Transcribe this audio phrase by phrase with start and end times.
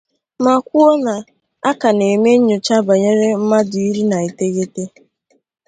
[0.43, 1.15] ma kwuo na
[1.69, 4.83] a ka na-eme nnyòcha banyere mmadụ iri na iteghete